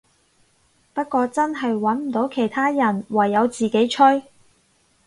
[0.95, 4.23] 不過真係穩唔到其他人，唯有自己吹